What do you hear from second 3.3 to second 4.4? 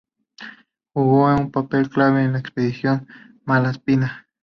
Malaspina.